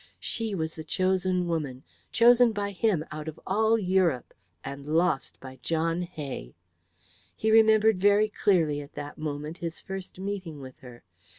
She 0.19 0.55
was 0.55 0.73
the 0.73 0.83
chosen 0.83 1.47
woman, 1.47 1.83
chosen 2.11 2.53
by 2.53 2.71
him 2.71 3.05
out 3.11 3.27
of 3.27 3.39
all 3.45 3.77
Europe 3.77 4.33
and 4.63 4.83
lost 4.83 5.39
by 5.39 5.59
John 5.61 6.01
Hay! 6.01 6.55
He 7.35 7.51
remembered 7.51 7.99
very 8.01 8.27
clearly 8.27 8.81
at 8.81 8.93
that 8.93 9.19
moment 9.19 9.59
his 9.59 9.79
first 9.79 10.17
meeting 10.17 10.59
with 10.59 10.79
her. 10.79 11.03